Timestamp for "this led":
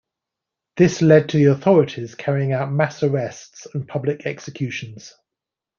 0.77-1.29